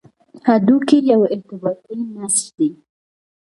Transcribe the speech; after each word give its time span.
هډوکی 0.47 0.97
یو 1.11 1.21
ارتباطي 1.33 1.95
نسج 2.15 2.43
دی. 2.57 2.69